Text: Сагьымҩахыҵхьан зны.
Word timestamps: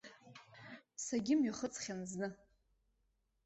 Сагьымҩахыҵхьан 1.05 1.99
зны. 2.11 2.27